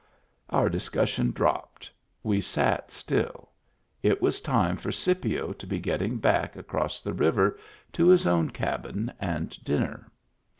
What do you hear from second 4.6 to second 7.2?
for Scipio to be getting back across the